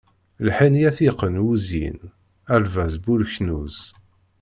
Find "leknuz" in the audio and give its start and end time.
3.21-3.77